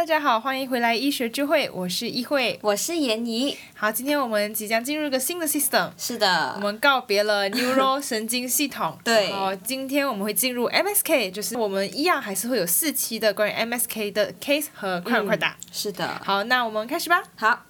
[0.00, 2.58] 大家好，欢迎回来医学聚会，我是一慧。
[2.62, 3.54] 我是闫怡。
[3.74, 8.96] 好，今天我们即将进入一个新的 system，是的，我们告别了 neuro 神经系统。
[9.04, 15.54] 对哦，今天我们会进入 MSK，就是我们一样还是会有四期的关于 MSK 的 case 和快问快答。
[15.70, 16.18] 是的。
[16.24, 17.22] 好，那我们开始吧。
[17.36, 17.66] 好，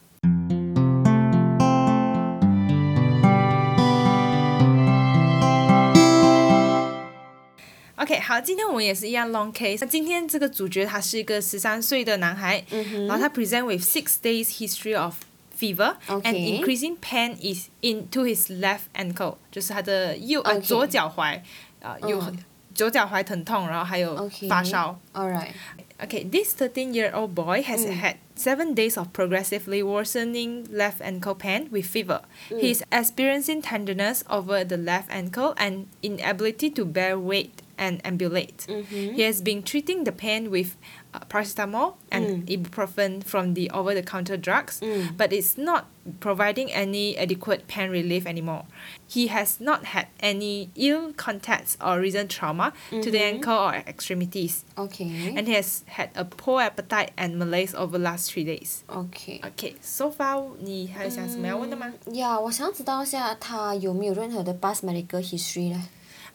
[8.09, 9.77] OK，好，今天我们也是一样 long case。
[9.81, 12.63] 那今天这个主角他是一个十三岁的男孩，
[13.07, 15.15] 然后他 present with six days history of
[15.57, 21.39] fever and Okay increasing pain is into his left ankle，就是他的右呃 Okay 左脚踝，
[21.79, 22.37] 呃有很
[22.73, 24.99] 左脚踝疼痛，然后还有 OK 发烧。
[25.13, 25.51] All right.
[25.97, 31.85] Okay, this 13-year-old boy has had seven days of progressively worsening left ankle pain with
[31.85, 32.19] fever.
[32.49, 38.65] He is experiencing tenderness over the left ankle and inability to bear weight and ambulate.
[38.89, 40.77] He has been treating the pain with
[41.13, 44.79] uh, paracetamol and ibuprofen from the over-the-counter drugs,
[45.17, 45.87] but it's not
[46.21, 48.63] providing any adequate pain relief anymore.
[49.07, 54.63] He has not had any ill contacts or recent trauma to the ankle or extremities
[54.77, 55.33] OK.
[55.35, 58.83] and he has had a poor appetite and malaise over the last three days.
[58.87, 59.41] OK.
[59.43, 61.91] Okay, so far 你还有想什么要问的吗？
[62.13, 65.89] 呀我想知道一下他有没有任何的 past medical history 呢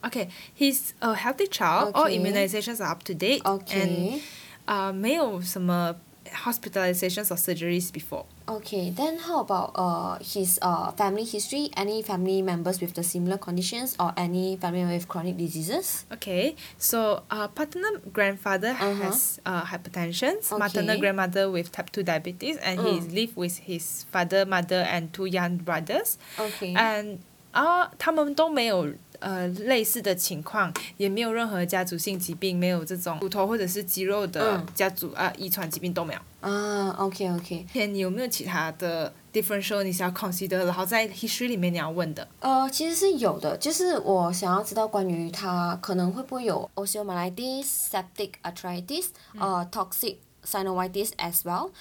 [0.04, 1.92] Okay, he's a healthy child.
[1.94, 2.18] All Okay.
[2.18, 3.42] immunizations are up to date.
[3.44, 3.80] Okay.
[3.82, 4.20] And
[4.66, 5.96] 呃、没有什么
[6.44, 8.24] hospitalizations or surgeries before.
[8.46, 11.70] Okay, then how about uh his uh family history?
[11.76, 16.04] Any family members with the similar conditions or any family member with chronic diseases?
[16.12, 18.94] Okay, so uh, paternal grandfather Uh-huh.
[19.04, 21.00] has uh, hypertension, maternal Okay.
[21.00, 23.12] grandmother with type 2 diabetes, and he Mm.
[23.14, 26.18] lives with his father, mother, and two young brothers.
[26.38, 26.74] Okay.
[26.74, 27.18] And
[27.52, 28.86] 啊，他们都没有
[29.19, 36.19] 呃类似的情况，也没有任何家族性疾病，没有这种骨头或者是肌肉的嗯家族啊、遗传疾病都没有。
[36.41, 37.65] 啊，OK OK。
[37.71, 42.27] 天，你有没有其他的 differential 你想要 consider，然后在 history 里面你要问的？
[42.39, 49.07] 呃，其实是有的，就是我想要知道关于它可能会不会有 osteomyelitis、septic arthritis、
[49.39, 51.71] 呃 toxic synovitis as well。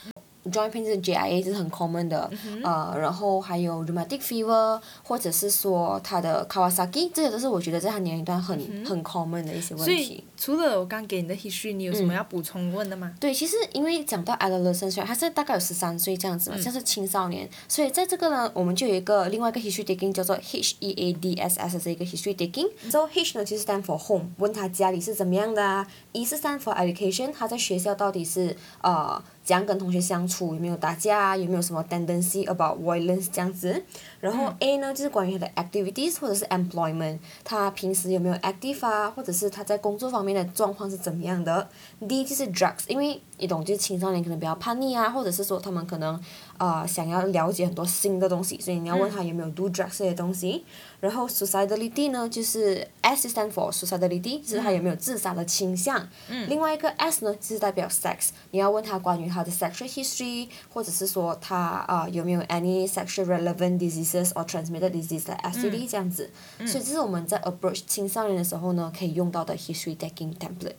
[0.50, 2.30] Joint pain 是 JIA 这是很 common 的，
[2.62, 10.24] 呃，然后还有 rheumatic fever，或者是说他的 Kawasaki，这些都是我觉得在他年龄段很、很 common 的一些问所以题。
[10.36, 13.14] 除了我刚给你的 history，你有什么要补充问的吗？
[13.18, 22.68] 对，其实因为讲到 adolescent，他是大概有十三岁这样子嘛，像是青少年，所以在这个呢，我们就有一个另外一个 history taking 叫做 H E A D S S 的一个 history taking。
[22.90, 33.84] So H 呢就是 stand for home，问他家里是怎么样的啊；E 是 stand for education，他在学校到底是呃怎样跟同学相处，有没有打架啊，有没有什么 tendency about violence 这样子。
[34.20, 41.68] 然后 A 呢就是关于他的 activities 或者是 employment，他平时有没有 active 啊，或者是他在工作方面的状况是怎么样的。
[42.08, 46.18] D 就是 drugs，因为你懂，就是青少年可能比较叛逆啊，或者是说他们可能
[46.58, 50.64] 呃想要了解很多新的东西，所以你要问他有没有 do drugs 这些东西。
[51.00, 56.08] 然后 suicidality 呢，就是 S stand for suicidality，就是他有没有自杀的倾向。
[56.48, 66.30] 另外一个 S 呢，就是代表 sex，你要问他关于他的 sexual history，或者是说他啊、呃有没有 any sexual relevant diseases or transmitted disease 的 STD 这样子。
[66.66, 70.76] 所以这是我们在 approach 青少年的时候呢，可以用到的 history taking template。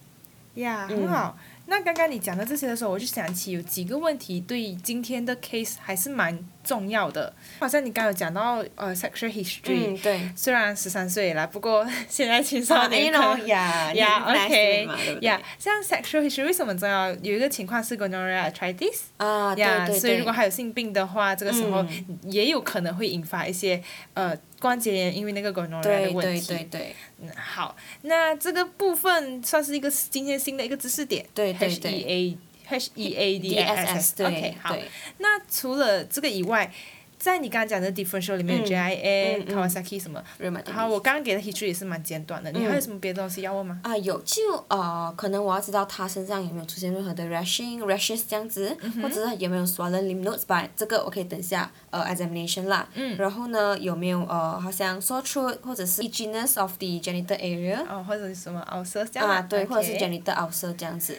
[0.55, 1.37] 呀、很好。
[1.67, 7.31] 那刚刚你讲到这些的时候，我就想起有几个问题对今天的 case 还是蛮重要的。
[7.59, 10.29] 好像你刚刚有讲到呃 sexual history，、嗯，对。
[10.35, 13.47] 虽然十三岁了，不过现在青少年可能。
[13.47, 14.87] 呀呀、OK，
[15.21, 17.11] 呀，像 sexual history 为什么重要？
[17.21, 19.99] 有一个情况是 gonorrhea arthritis，啊，对呀对对。
[19.99, 21.85] 所以如果还有性病的话，这个时候
[22.23, 23.81] 也有可能会引发一些
[24.15, 26.47] 呃关节炎，因为那个 gonorrhea 的对对问题。
[26.47, 31.25] 对对嗯好，那这个部分算是一个今天新的一个知识点。
[31.33, 32.37] 对对 H 对 E A
[32.67, 34.15] H E A D S S。
[34.15, 34.73] 对 OK，好。
[34.73, 34.83] 对
[35.19, 36.71] 那除了这个以外，
[37.25, 40.23] 在你刚刚讲的 differential 里面嗯，J I A、Kawasaki 什么
[40.71, 42.51] 好，我刚刚给的 history 也是蛮简短的。
[42.51, 43.79] 你还有什么别的东西要问吗？
[43.81, 52.87] 啊，有就呃，可能我要知道他身上有没有出现任何的 rashing、rashes 这样子，或者是有没有 swollen lymph nodes 吧，这个我可以等下呃 examination 啦。
[52.93, 61.17] 嗯然后呢，有没有呃，好像 sore throat 或者是 itchiness of the genital area 哦，或者是什么 ulcer 这样啊，对，或者是 genital ulcer 这样子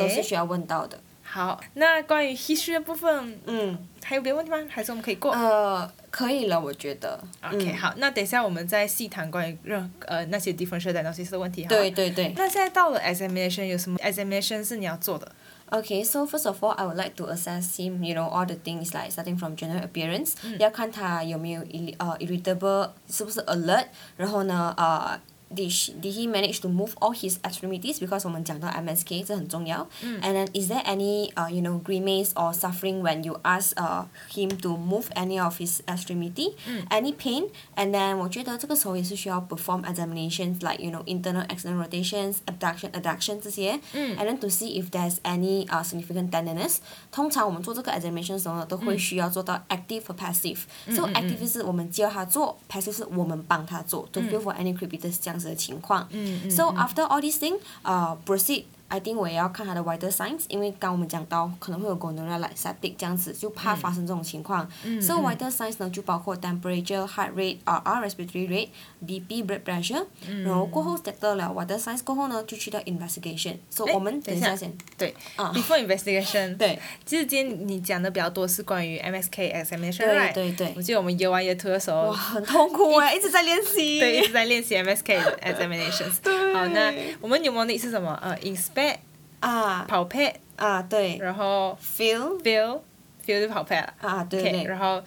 [0.00, 0.98] 都是需要问到的。
[1.34, 4.56] 好，那关于 history 的部分，嗯，还有别的问题吗？
[4.68, 5.32] 还是我们可以过？
[5.32, 7.18] 呃，可以了，我觉得。
[7.42, 11.64] OK，、嗯好，那等一下我们再细谈关于任呃那些 differential diagnosis 的问题。
[11.64, 12.32] 哈对对对。
[12.36, 15.32] 那现在到了 examination，有什么 examination 是你要做的
[15.70, 18.04] ？Okay, so first of all, I would like to assess him.
[18.04, 25.18] You know, all the things like starting from general appearance，、要看他有没有 irri 呃 irritable，是不是 alert，然后呢呃
[25.53, 29.87] did she, did he manage to move all his extremities because 我们讲到 MSK 这很重要。
[30.21, 34.49] And then is there any uh you know grimace or suffering when you ask uh him
[34.61, 36.53] to move any of his extremity?
[36.91, 37.49] Any pain?
[37.75, 43.79] And then 我觉得这个时候也是需要 perform examinations like you know internal external rotations, abduction, adduction 这些。
[43.95, 46.77] And then to see if there's any uh significant tenderness.
[47.11, 56.07] 通常我们做这个 examination 的时候呢，都会需要做到 active 和 passive。So active 是我们教他做，passive 是我们帮他做，to feel for any crepitus 这样 子的情况。
[56.49, 58.65] So after all these thing, uh proceed.
[58.88, 64.68] I think 我也要看他的 vital signs，因为刚我们讲到可能会有 gonorrhea like septic 这样子，就怕发生这种情况。
[65.00, 68.68] So vital signs 呢就包括 temperature、heart rate、r r respiratory rate、
[69.04, 70.04] BP、blood pressure。
[70.44, 73.56] 然后过后 settle 了 vital signs 过后呢，就去到 investigation。
[73.70, 74.72] So 我们等一下先。
[74.96, 80.32] 对啊，before investigation，对，其实今天你讲的比较多是关于 MSK examination，对？
[80.34, 83.98] 对对我记得我们 year one year two 的时候哇，，很痛苦哎，一直在练习。
[83.98, 86.20] 对，一直在练习 MSK 的 examinations。
[86.22, 88.16] 对好，那我们 mnemonic 是什么？
[88.22, 88.38] 呃
[88.74, 88.96] ，inspect、
[89.40, 92.80] 啊 palpate，啊对然后，feel feel
[93.24, 93.94] feel 就 palpate 了。
[94.00, 95.02] 啊对对然后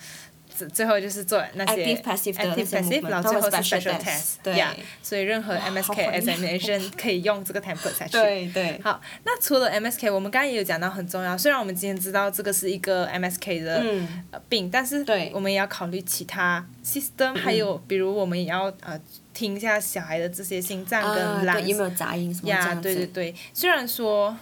[0.58, 4.56] 最最后就是做那些 Active passive 的 active passive，然后最后是 special test，test，对。
[4.56, 4.74] Yeah，
[5.04, 8.14] 所以任何 MSK examination 可以用这个 template 下去。
[8.14, 8.82] 对对。
[8.84, 11.38] 好，那除了 MSK，我们刚刚也有讲到很重要。
[11.38, 13.84] 虽然我们今天知道这个是一个 MSK 的、
[14.50, 19.00] 病，但是我们也要考虑其他 system，、还有比如我们也要呃
[19.34, 21.14] 听一下小孩的这些心脏啊
[21.46, 22.82] 跟有没有杂音什么这呀样子？
[22.82, 24.36] 对对对，虽然说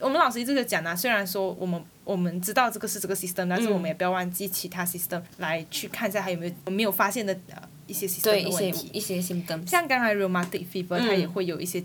[0.00, 8.90] 我们老师一直在讲啊，虽然说我们我们知道这个是这个 system，但是我们也不要忘记其他 system 来去看一下还有没有我没有发现的呃一些 system 的问题。
[8.92, 9.68] 一些 symptoms。
[9.68, 11.82] 像刚才 rheumatic fever，、它嗯也会有一些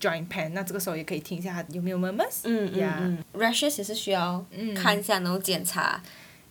[0.00, 2.40] joint pain，那这个时候也可以听一下它有没有 murmurs。
[2.44, 4.44] 嗯嗯呀嗯，rashes 也是需要
[4.74, 6.02] 看一下，然后检查。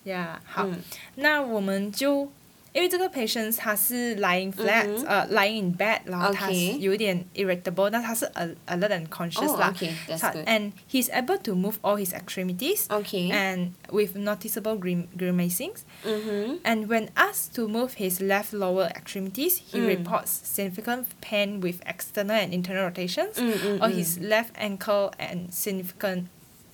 [0.06, 0.80] 呀好，嗯
[1.16, 2.31] 那我们就
[2.73, 9.71] 因为这个 patient 他是 lying flat，、嗯哼呃 lying in bed，然后他 Okay 有一点 irritable，那他是 al- alert and conscious 哦啦。
[9.75, 10.44] ，OK，that's 他 good。
[10.47, 13.31] and he's able to move all his extremities OK。
[13.33, 15.73] and with noticeable grim- grimacing.
[16.05, 16.61] 嗯哼。
[16.65, 20.05] And when asked to move his left lower extremities, he Mm.
[20.05, 25.50] reports significant pain with external and internal rotations, 嗯嗯 or 嗯 his left ankle and
[25.50, 26.25] significant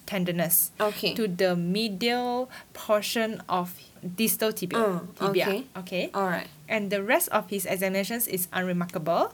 [0.07, 1.13] tenderness OK。
[1.13, 3.77] to the medial portion of
[4.15, 4.79] distal tibia.
[4.79, 5.45] Mm, tibia.
[5.47, 5.63] okay.
[5.77, 6.09] okay.
[6.15, 6.47] Alright。
[6.67, 9.33] And the rest of his examinations is unremarkable,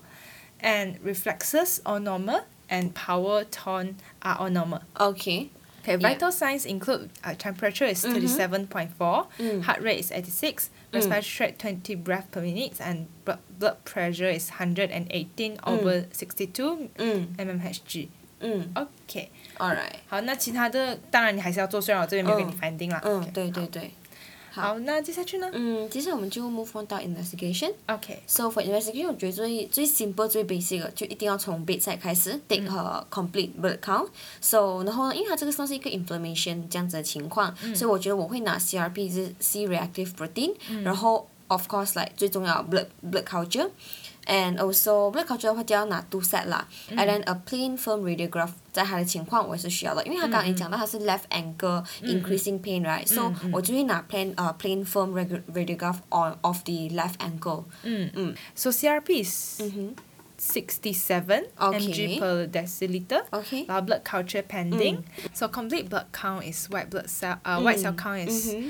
[0.60, 4.82] and reflexes are normal, and power tone are all normal.
[5.00, 5.50] OK。
[5.84, 5.98] Okay, Yeah.
[5.98, 8.14] vital signs include uh, temperature is Mhm.
[8.16, 9.64] 37.4, Mm.
[9.64, 10.96] heart rate is 86, Mm.
[11.12, 18.08] respiratory rate 20 breath per minute, and blood, blood pressure is 118 over 62嗯 mmHg.
[18.44, 19.96] 嗯 OK，，Alright。
[20.08, 23.02] 好，那其他的当然你还是要做，虽然我这边没有给你嗯 finding 啦。
[23.04, 23.92] 嗯对对对。
[24.52, 27.74] 好，那接下去呢嗯，接下来我们就 move on 到 investigation。
[27.88, 34.10] ？OK，So for investigation，我觉得最最 simple 最 basic 的就一定要从 bedside 开始，take a complete blood count。
[34.42, 40.54] So 然后呢，因为它这个算是一个 inflammation 这样子的情况，所以我觉得我会拿 CRP 是 C reactive protein，、
[40.84, 43.70] 然后 of course like 最重要 blood blood culture。
[44.26, 50.04] and also black culture 会掉到拿 two set lah and then a plain film radiograph 在他的情况我也是需要的。
[50.06, 53.06] 因为他刚刚你讲到他是 left ankle increasing pain right?
[53.08, 55.14] So 我就会拿 plain err plain film
[55.54, 58.36] radiograph on of the left ankle mm mmhmm.
[60.44, 61.80] 67 okay.
[61.80, 63.24] mg per deciliter.
[63.32, 63.66] Okay.
[63.70, 64.98] Our blood culture pending.
[64.98, 65.36] Mm.
[65.36, 67.64] So complete blood count is white blood cell uh, mm.
[67.64, 67.98] white cell mm.
[67.98, 68.70] count is mm-hmm.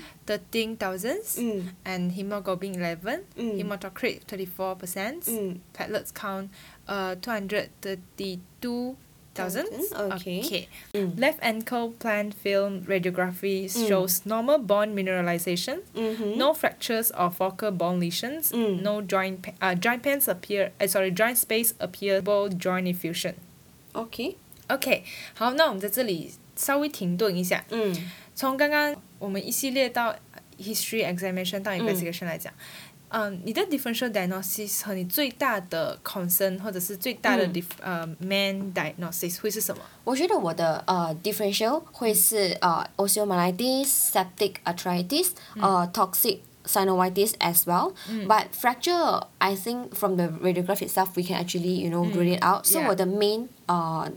[1.39, 1.69] mm.
[1.85, 3.59] and hemoglobin 11, mm.
[3.59, 5.59] hematocrit 34%, mm.
[5.73, 6.49] platelets count
[6.87, 8.97] uh, 232
[9.35, 9.91] Thousands?
[9.91, 10.41] Okay.
[10.41, 10.67] okay.
[10.93, 11.19] Mm.
[11.19, 13.87] Left ankle plan film radiography mm.
[13.87, 16.37] shows normal bone mineralization, mm-hmm.
[16.37, 18.81] no fractures or focal bone lesions, mm.
[18.83, 20.71] no joint uh, joint pains appear.
[20.79, 23.33] Uh, sorry, joint space appearable joint effusion.
[23.95, 24.35] Okay.
[24.69, 27.65] OK，好，那我们在这里稍微停顿一下。
[27.69, 27.93] 嗯，
[28.33, 30.15] 从刚刚我们一系列到
[30.57, 32.53] history examination 到 investigation 来讲，
[33.12, 39.82] 嗯，你的 differential diagnosis 和你最大的 concern 或者是最大的嗯 dif 呃 main diagnosis 会是什么？
[40.04, 47.94] 我觉得我的呃 differential 会是呃 osteomyelitis, septic arthritis, 呃 toxic synovitis as well.
[48.26, 52.42] But fracture, I think from the radiograph itself, we can actually you know rule it
[52.44, 52.66] out.
[52.66, 52.88] So Yeah.
[52.88, 54.10] 我的 main 呃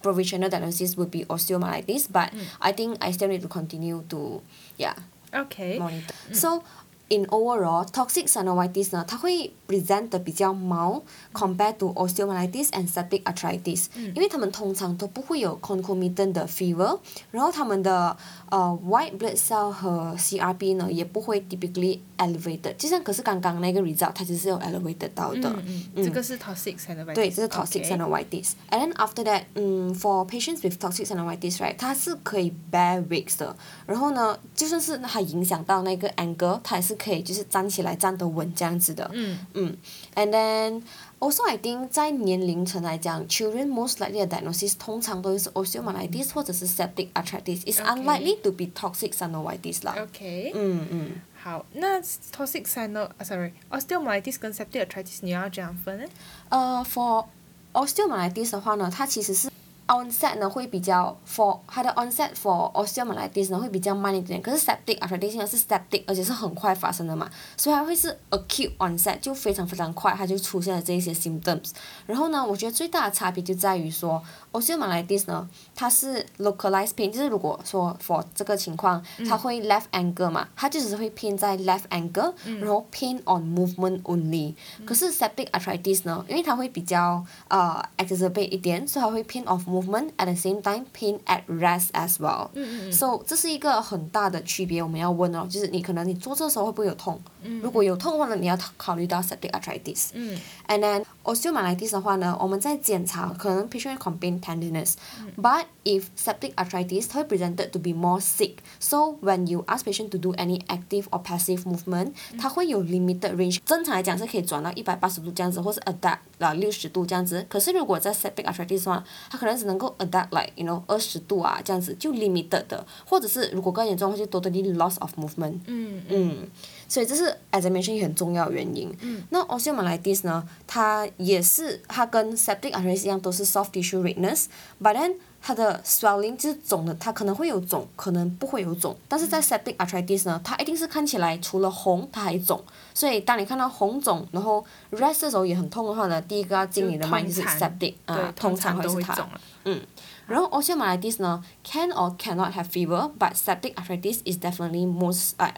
[0.00, 4.42] provisional diagnosis would be osteomyelitis, but I think I still need to continue to
[4.76, 4.94] yeah
[5.32, 6.14] OK， monitor.
[6.32, 6.62] So
[7.09, 11.01] in overall toxic synovitis 呢，它会 present 的比较 mild
[11.33, 16.99] compared to osteomyelitis and septic arthritis，、因为它们通常都不会有 concomitant 的 fever，
[17.31, 18.15] 然后它们的
[18.49, 25.49] 呃 white blood cell 和 CRP 呢也不会 typically elevated，就像可是刚刚那个 result 它只是有 elevated 到的。
[25.65, 27.13] 嗯嗯，这个是 toxic synovitis。
[27.15, 28.51] 对，这是 toxic synovitis。
[28.69, 33.55] And then after that，嗯，for patients with toxic synovitis，right，它是可以 bear weights 的。
[33.85, 39.09] 然后呢，就算是它影响到那个 ankle，它也是可以就是站起来站得稳这样子的。
[39.13, 39.77] 嗯嗯
[40.15, 40.81] ，and then
[41.19, 47.61] also I think 在年龄层来讲，children most likely 的 diagnosis 通常都是 osteomyelitis 或者是 septic arthritis。
[47.65, 49.95] It's Okay unlikely to be toxic synovitis 啦。
[50.01, 51.11] OK，嗯嗯。
[51.39, 56.05] 好，那 toxic syno 啊，sorry osteomyelitis 跟 septic arthritis 你要怎样分呢？
[56.49, 57.25] 呃，for
[57.73, 59.49] osteomyelitis 的话呢，它其实是
[59.87, 71.71] onset 呢会比较 for 它的 onset for osteomyelitis 呢会比较慢一点，可是 septic arthritis 呢是 septic，而且是很快发生的嘛，所以它会是 acute onset，就非常非常快，它就出现了这一些 symptoms。
[72.05, 84.53] 然后呢，我觉得最大的差别就在于说 osteomyelitis 呢，它是 localized pain，就是如果说 for 这个情况，它会 left ankle 嘛，它就只是会偏在 left ankle，、然后 pain on movement only。
[84.85, 89.76] 可是 septic arthritis 呢，因为它会比较呃 exacerbate 一点，所以它会 pain of movement
[90.17, 92.49] at the same time pain at rest as well。
[92.53, 97.19] 嗯嗯 So 这是一个很大的区别，我们要问哦，就是你可能你坐这时候会不会有痛？
[97.61, 100.09] 如果有痛的话呢，你要考虑到 septic arthritis。
[100.13, 100.37] 嗯
[100.67, 104.95] And then osteomyelitis 的话呢，我们在检查可能 patient complain tenderness，、
[105.37, 108.55] but if septic arthritis 它会 presented to be more sick。
[108.79, 113.59] So when you ask patient to do any active or passive movement，、它会有 limited range。
[113.65, 117.45] 正常来讲是可以转到一百八十度这样子，或是 adapt 啊六十度这样子。
[117.47, 125.59] 可是如果在 septic arthritis 的话，它可能只能够 adapt like you know 二十度啊这样子，就 limited 的，或者是如果更严重的话就 totally loss of movement。
[125.67, 126.47] 嗯嗯，
[126.87, 128.95] 所以这是 as I mentioned 很重要的原因。
[129.01, 138.95] 嗯那 osteomyelitis 呢，它也是它跟 septic arthritis 一样，都是 soft tissue redness，but then 它的 swelling 就是肿的，它可能会有肿，可能不会有肿。
[139.07, 142.61] 但是在 septic arthritis 呢，它一定是看起来除了红，它还肿。
[142.93, 149.29] 所以当你看到红肿，然后 rest 的时候也很痛的话呢，第一个要进你的 mind 就是 septic 啊对，，通通常常会是它。
[149.65, 149.81] 嗯，
[150.27, 155.55] 然后 osteomyelitis 呢 can or cannot have fever but septic arthritis is definitely most like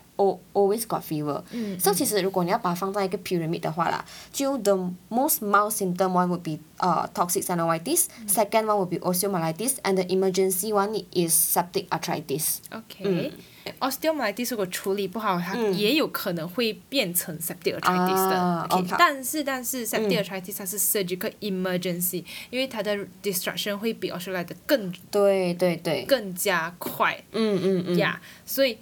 [0.54, 1.44] always got fever
[1.80, 4.74] so 其实如果你要把它放在一个 pyramid 的话 lah 就 the
[5.10, 9.96] most mild symptom one would be uh toxic synovitis second one would be osteomyelitis and
[9.96, 12.60] the emergency one is septic arthritis
[13.80, 18.68] osteomyelitis 如果处理不好，它也有可能会变成 septic arthritis 的。
[18.98, 26.06] 但是但是 septic arthritis 它是 surgical emergency，因为它的 destruction 会比 osteomyelitis 的更对对对。
[26.06, 27.98] 更加快嗯嗯嗯。
[27.98, 28.22] 呀。
[28.46, 28.78] 所以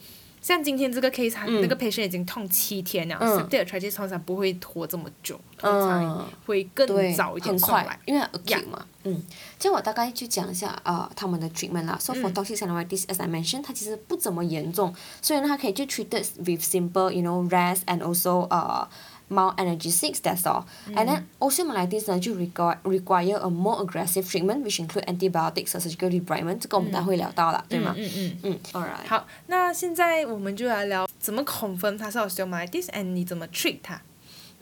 [0.47, 6.25] 像今天这个 case，他嗯那个 patient 已经痛七天了嗯，septic arthritis 通常不会拖这么久，通常嗯。
[6.45, 8.85] 会更，早一点很快。，因为 acute 嘛。
[9.03, 9.21] 嗯，
[9.59, 11.97] 这样我大概去讲一下呃他们的 treatment 啦。
[11.99, 18.87] So for toxic synovitis, as I mentioned，它其实不怎么严重，所以呢，它可以就 treated with simple, you know, rest and also 呃
[19.28, 20.20] mild analgesics.
[20.20, 20.64] That's all.
[20.94, 26.10] And then osteomyelitis 呢就 require require a more aggressive treatment, which include antibiotics or surgical
[26.10, 26.58] debridement。
[26.58, 27.94] 这个我们待会聊到了，对吗？
[27.96, 28.38] 嗯嗯。
[28.42, 29.08] 嗯，alright。
[29.08, 34.00] 好，那现在我们就来聊怎么 confirm 它是 osteomyelitis，and 你怎么 treat 它。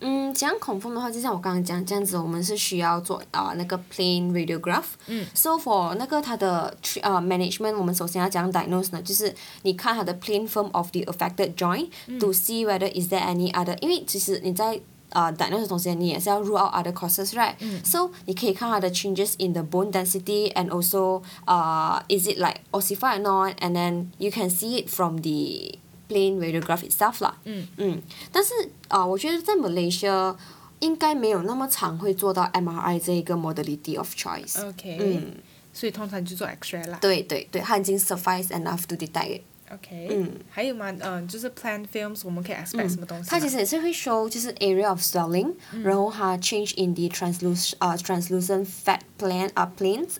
[0.02, 4.84] 嗯，讲恐风的话，就像我刚刚讲这样子，我们是需要做啊、那个 plain radiograph。
[5.08, 5.26] 嗯。
[5.34, 12.64] So for 那个它的 tr 呃 management，我们首先要讲 diagnose 呢，就是你看它的 plain film of the affected joint、to see
[12.64, 19.52] whether is there any other，因为其实你在呃 diagnose 的同时，你也是要 rule out other causes right、So 你可以看它的 changes in
[19.52, 24.48] the bone density and also 呃 is it like ossified or not，and then you can
[24.48, 25.78] see it from the
[26.09, 27.37] plain radiograph itself 啦。
[27.45, 28.53] 嗯嗯，但是
[28.87, 30.35] 啊、呃我觉得在 Malaysia
[30.79, 34.61] 应该没有那么常会做到 MRI 这一个 modality of choice。
[34.67, 35.33] OK，、嗯，
[35.73, 36.97] 所以通常就做 X-ray 啦。
[37.01, 39.41] 对对对，它已经 suffice enough to detect it。
[39.71, 40.93] OK，嗯还有吗？
[40.99, 43.27] 嗯、就是 plan films，我们可以 expect 什么东西吗？
[43.29, 50.17] 它其实也是会 show 就是 area of swelling，、然后它 change in the translucent 呃 translucent fat plan 啊、planes。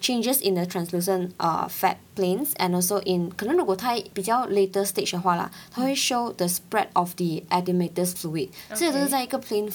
[0.00, 6.32] changes in the translucent uh, fat planes and also in 可能如果它比较 later stage 的话啦它会 show
[6.34, 8.78] the spread of the edematous fluid okay.
[8.78, 9.70] 这也都是在一个 plain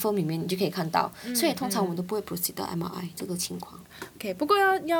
[2.22, 3.80] proceed 到 MRI 这个情况。
[4.20, 4.34] Okay,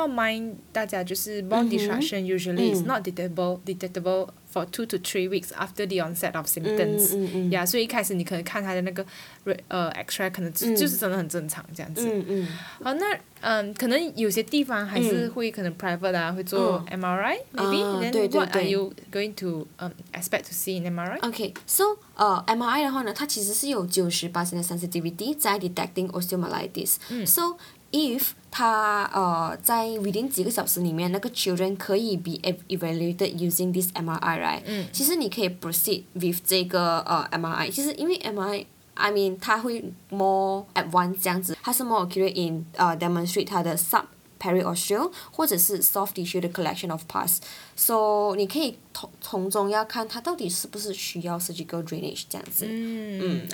[0.08, 5.85] mind 大家就是 bone destruction usually is not detectable detectable for two to three weeks after
[5.87, 7.15] the onset of symptoms.
[7.15, 9.03] 嗯嗯 Yeah，所以一开始你可能看他的那个
[9.45, 12.05] re 呃 X-ray 可能就就是真的很正常这样子。
[12.11, 12.47] 嗯嗯
[12.83, 17.83] 好，那嗯，可能有些地方还是会可能 private 啊，会做 MRI maybe.
[17.83, 21.17] 啊 Then 对对 what are 对 you going to um expect to see in MRI?
[21.21, 21.83] OK，so、
[22.15, 27.57] 呃 MRI 的话呢，它其实是有九十八的 sensitivity 在 detecting osteomyelitis、So
[27.91, 34.61] if 它呃在 within 几个小时里面，那个 children 可以 be ev- evaluated using this MRI right？
[34.65, 34.87] 嗯。
[34.91, 43.75] 其实你可以 proceed with 这个呃 MRI，其实因为 MRI。I mean，它会 more advanced 这样子，它是 more accurate in 呃 demonstrate 它的
[43.75, 44.03] sub
[44.39, 52.65] periosteal 或者是 soft tissue 的 collection of pus。So 你可以从从中要看它到底是不是需要 surgical drainage 这样子。
[52.69, 53.47] 嗯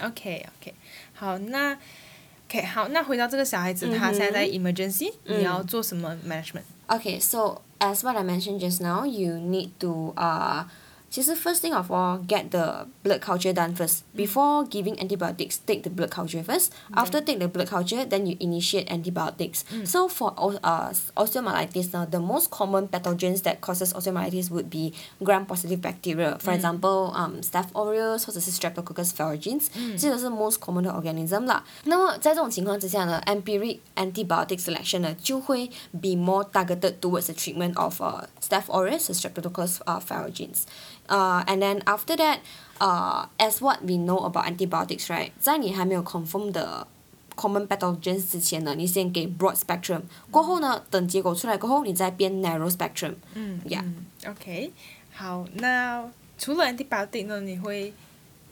[2.51, 6.63] ，OK OK，好，那 OK 好，那回到这个小孩子，他现在在 emergency，你要做什么 management？
[6.87, 10.63] Okay, so as what I mentioned just now, you need to uh
[11.12, 14.00] 其实 first thing of all get the blood culture done first.
[14.00, 14.16] Mm.
[14.16, 16.72] Before giving antibiotics take the blood culture first.
[16.72, 16.96] Mm.
[16.96, 19.62] After take the blood culture then you initiate antibiotics.
[19.70, 19.86] Mm.
[19.86, 25.44] So for uh osteomyelitis now the most common pathogens that causes osteomyelitis would be gram
[25.44, 26.38] positive bacteria.
[26.40, 29.68] For example um staph aureus 或者是 streptococcus pyogenes
[30.00, 31.60] the most common 的 organism lah.
[31.84, 39.10] 那么在这种情况之下呢 empiric antibiotic selection 呢就会 be more targeted towards the treatment of uh staph aureus
[39.10, 40.62] and streptococcus uh pyogenes
[41.11, 42.39] Uh, and then after that,
[42.79, 45.31] uh, as what we know about antibiotics, right?
[45.39, 46.87] 在你还没有 confirm 的
[47.35, 53.15] common pathogens 之前呢，你先给 broad spectrum，过后呢，等结果出来过后，你再变 narrow spectrum。
[53.35, 54.71] 嗯 Yeah 嗯，OK，
[55.13, 56.03] 好，那
[56.37, 57.93] 除了 antibiotic 呢，你会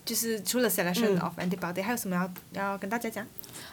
[0.05, 3.25] 就是除了 selection 嗯 of antibiotic，还有什么要要跟大家讲？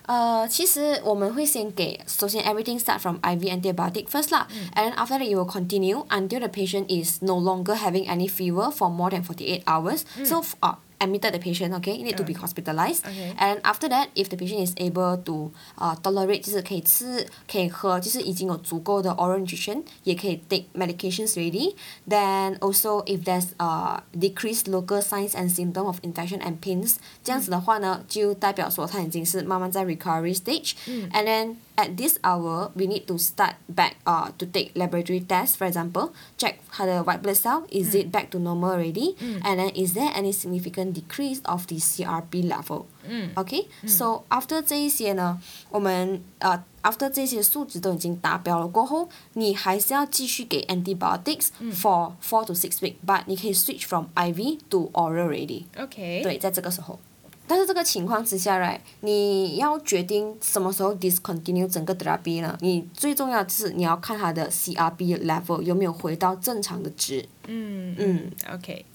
[0.07, 6.41] 呃，其实我们会先给，首先 everything start from IV antibiotic first 啦、and then after that you will continue until
[6.41, 10.01] the patient is no longer having any fever for more than forty eight hours.
[10.25, 13.05] So f- uh, admitted the patient, okay, you need to be hospitalized.
[13.05, 13.35] Okay.
[13.37, 21.33] And after that, if the patient is able to uh tolerate，就是可以吃可以喝，就是已经有足够的 oral nutrition，也可以 take medications
[21.33, 21.75] already.
[22.09, 30.37] Then also if there's uh decreased local signs and symptom of infection and pains，这样子的话呢，就代表说他已经是慢慢在 recovery
[30.37, 35.57] stage。And then at this hour, we need to start back uh to take laboratory tests.
[35.57, 39.17] For example, check 他的 white blood cell is it back to normal already?
[39.43, 42.87] And then is there any significant decrease of the CRP level?
[43.35, 53.87] Okay, so after 这一些呢，我们呃 after 这些数值都已经达标了过后，你还是要继续给 antibiotics for four to six weeks, but 你可以 switch
[53.87, 55.65] from IV to oral already.
[55.77, 56.99] OK，对，在这个时候。
[57.48, 62.58] 但是这个情况之下来你要决定什么时候 discontinue 整个 drab 呢？
[62.62, 67.26] 你最重要的是你要看它的 crb level 有没有回到正常的值。
[67.48, 68.32] 嗯嗯。
[68.54, 68.86] Ok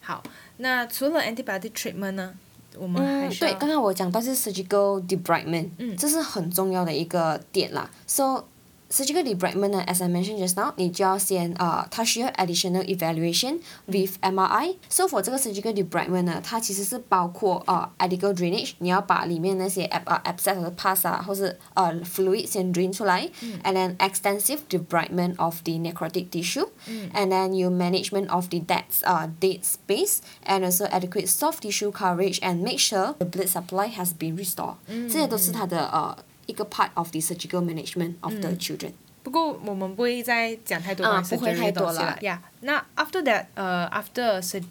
[0.00, 0.22] 好
[0.58, 2.34] 那除了 antibody treatment 呢？
[2.76, 7.88] 我们还是对刚刚我讲到是 surgical debridement，这是很重要的一个点啦。
[8.06, 8.44] So
[8.93, 16.23] surgical debridement 呢，as I mentioned just now，你就要先呃，它需要 additional evaluation with MRI。So for 这个 surgical debridement
[16.23, 23.29] 呢，它其实是包括呃 adequate drainage，你要把里面那些 ab 呃 abscess 或者 pus 啊，或是呃 fluid 先 drain 出来、
[23.61, 29.31] a n then extensive debridement of the necrotic tissue，and then you management of the dead 呃
[29.39, 34.35] dead space，and also adequate soft tissue coverage and make sure the blood supply has been
[34.35, 38.91] restored、这些都是它的呃 一个 part of the surgical management of the children。
[39.21, 42.17] 不过我们不会再讲太多啊关于不会 surgery 太的东西了多了。
[42.21, 44.63] Yeah，那 after that，呃、after sur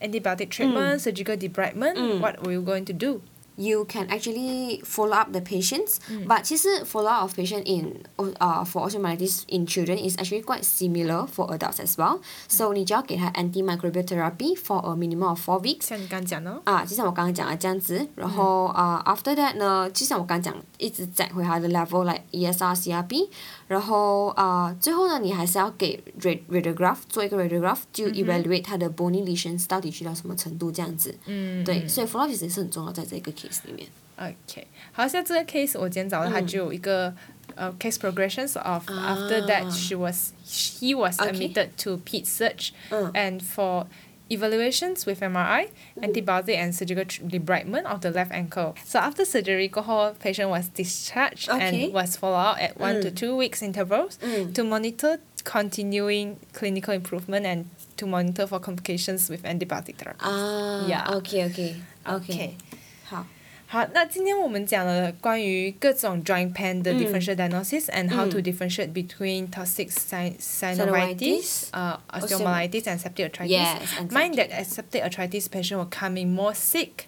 [0.00, 3.20] antibiotic treatment、surgical debridement，what were you going to do？
[3.58, 5.96] you can actually follow up the patients.
[6.26, 8.02] But 其实 follow up of patient in
[8.38, 12.20] uh for osteomyelitis in children is actually quite similar for adults as well.
[12.48, 15.86] So 你就要给他 antimicrobial therapy for a minimum of four weeks.
[15.86, 23.28] 像你刚刚讲的哦，啊，就像我刚刚讲的这样子，然后啊、uh, after that 呢，就像我刚刚讲，一直讲回它的 level like ESR、CRP，
[23.68, 31.14] 然后啊、最后呢，你还是要给 rad radiograph 做一个 radiograph，就 evaluate 它的 bony lesions 到底去到什么程度这样子。
[31.24, 33.88] 嗯，对，所以 follow up 其实也是很重要在这个 case 里面。
[34.18, 37.12] OK，好像这个 case 我今天找到它就有一个
[37.54, 41.30] 呃 case progressions of after that she was he was Okay.
[41.32, 43.86] admitted to ped surge 嗯 and for
[44.28, 45.68] evaluations with MRI,
[46.00, 48.74] antibiotic and surgical tr- debridement of the left ankle.
[48.84, 51.90] So after surgery, 过后 patient was discharged Okay.
[51.90, 56.92] and was followed up at one to two weeks intervals 嗯 to monitor continuing clinical
[56.92, 60.18] improvement and to monitor for complications with antibiotic therapy.
[60.24, 61.06] 啊 Yeah.
[61.14, 62.56] OK OK OK， OK
[63.04, 63.24] 好，
[63.71, 72.83] 好，那今天我们讲了关于各种 joint pain 的 differential diagnosis and how to differentiate between toxic synovitis, uh, osteomyelitis
[72.87, 74.11] and septic arthritis.
[74.11, 75.01] Mind that septic.
[75.03, 77.07] arthritis patient will come in more sick.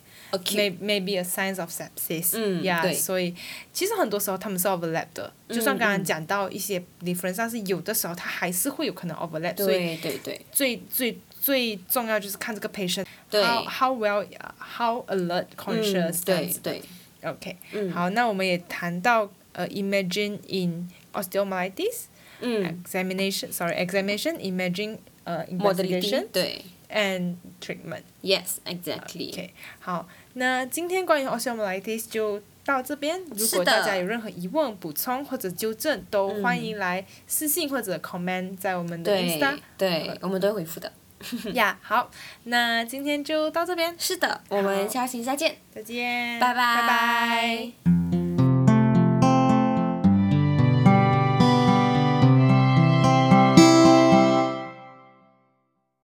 [0.55, 3.35] May maybe a signs of sepsis，嗯，呀，所以
[3.73, 14.25] 其实很多时候他们是 mm, overlap 的，就算刚刚讲到一些 difference，但是有的时候它还是会有可能 overlap，所以对对对，最最最重要就是看这个 patient how how well
[14.57, 16.81] how alert 嗯 conscious 这样子对
[17.19, 22.05] 对 OK，、嗯好，那我们也谈到呃 imagine in osteomyelitis、
[22.39, 28.03] 嗯 examination sorry examination imaging 呃 investigation 对 and treatment。
[28.21, 33.21] yes exactly OK，好，那今天关于 osteomyelitis 就到这边。
[33.35, 39.57] 如果大家有任何疑问、补充或者纠正，都嗯欢迎来私信或者 comment 在我们的对 Insta。
[39.77, 40.89] 对，我们都会回复的。
[41.53, 42.09] 呀，好，
[42.45, 45.57] 那今天就到这边，是的，我们下期再见。
[45.73, 48.22] 再见，拜拜拜拜。